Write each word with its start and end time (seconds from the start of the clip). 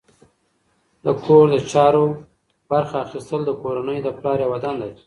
د 1.05 1.07
کور 1.23 1.45
د 1.51 1.55
چارو 1.71 2.05
برخه 2.69 2.95
اخیستل 3.05 3.41
د 3.45 3.51
کورنۍ 3.61 3.97
د 4.03 4.07
پلار 4.17 4.37
یوه 4.45 4.57
دنده 4.63 4.87
ده. 4.91 4.99